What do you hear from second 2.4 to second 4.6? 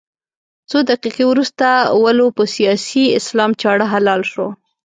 سیاسي اسلام چاړه حلال شو.